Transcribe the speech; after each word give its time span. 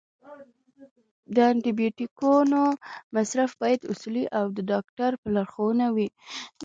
د 1.35 1.37
انټي 1.51 1.71
بیوټیکونو 1.79 2.61
مصرف 3.15 3.51
باید 3.61 3.87
اصولي 3.91 4.25
او 4.37 4.45
د 4.55 4.59
ډاکټر 4.71 5.11
په 5.21 5.27
لارښوونه 5.35 5.85
وي. 5.95 6.09